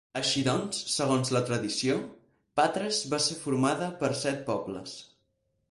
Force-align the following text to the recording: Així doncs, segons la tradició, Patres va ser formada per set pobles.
Així 0.19 0.41
doncs, 0.45 0.79
segons 0.93 1.29
la 1.35 1.41
tradició, 1.49 1.97
Patres 2.61 3.03
va 3.13 3.21
ser 3.29 3.39
formada 3.45 3.93
per 4.03 4.13
set 4.27 4.45
pobles. 4.51 4.99